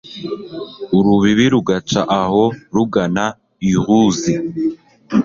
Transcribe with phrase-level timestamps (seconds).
[0.97, 2.43] urubibi rugaca aho
[2.75, 3.25] rugana
[3.69, 4.33] i luzi